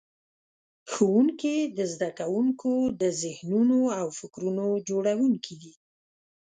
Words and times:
ښوونکي 0.91 1.55
د 1.77 1.79
زده 1.93 2.09
کوونکو 2.19 2.71
د 3.01 3.03
ذهنونو 3.21 3.77
او 3.99 4.07
فکرونو 4.19 4.65
جوړونکي 4.89 5.53
دي. 5.61 5.73